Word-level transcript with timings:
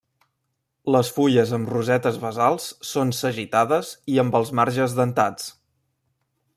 Les 0.93 1.11
fulles 1.17 1.51
en 1.57 1.67
rosetes 1.73 2.17
basals 2.23 2.65
són 2.95 3.13
sagitades 3.19 3.93
i 4.15 4.19
amb 4.25 4.39
els 4.41 4.55
marges 4.61 5.01
dentats. 5.03 5.51